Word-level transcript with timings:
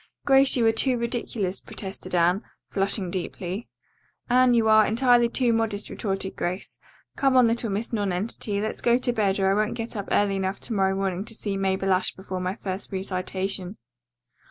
"Grace, 0.25 0.57
you 0.57 0.65
are 0.65 0.71
too 0.71 0.97
ridiculous," 0.97 1.61
protested 1.61 2.15
Anne, 2.15 2.41
flushing 2.71 3.11
deeply. 3.11 3.67
"Anne, 4.31 4.55
you 4.55 4.67
are 4.67 4.83
entirely 4.83 5.29
too 5.29 5.53
modest," 5.53 5.91
retorted 5.91 6.35
Grace. 6.35 6.79
"Come 7.15 7.37
on, 7.37 7.45
little 7.45 7.69
Miss 7.69 7.93
Nonentity, 7.93 8.59
let's 8.59 8.81
go 8.81 8.97
to 8.97 9.13
bed 9.13 9.39
or 9.39 9.51
I 9.51 9.53
won't 9.53 9.75
get 9.77 9.95
up 9.95 10.07
early 10.11 10.37
enough 10.37 10.59
to 10.61 10.73
morrow 10.73 10.95
morning 10.95 11.23
to 11.25 11.35
see 11.35 11.55
Mabel 11.55 11.93
Ashe 11.93 12.15
before 12.15 12.39
my 12.39 12.55
first 12.55 12.91
recitation." 12.91 13.77